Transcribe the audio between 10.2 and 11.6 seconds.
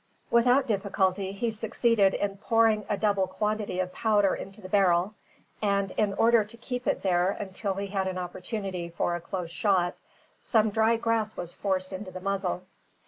some dry grass was